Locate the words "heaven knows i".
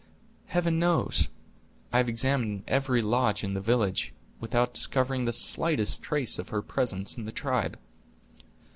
0.47-1.97